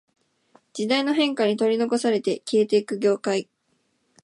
[0.73, 3.47] 時代の変化に取り残されて消えていく業界